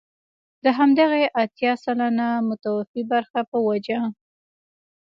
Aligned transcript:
د 0.63 0.65
همدغې 0.77 1.23
اتيا 1.43 1.71
سلنه 1.83 2.27
متوفي 2.49 3.01
برخې 3.11 3.41
په 3.51 3.57
وجه. 3.67 3.99